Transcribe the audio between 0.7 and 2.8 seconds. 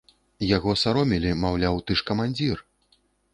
саромілі, маўляў, ты ж камандзір!